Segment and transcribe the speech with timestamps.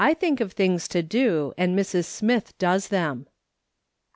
[0.19, 2.05] THINK OF THINGS TO DO, AND MRS.
[2.05, 3.27] SMITH DOES THEM."